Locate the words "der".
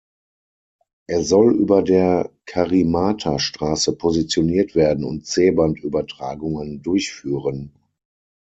1.83-2.31